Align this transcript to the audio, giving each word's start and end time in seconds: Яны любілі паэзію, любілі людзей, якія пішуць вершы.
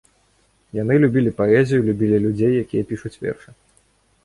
Яны 0.77 0.95
любілі 1.03 1.33
паэзію, 1.41 1.85
любілі 1.91 2.17
людзей, 2.25 2.51
якія 2.65 2.83
пішуць 2.93 3.15
вершы. 3.27 3.49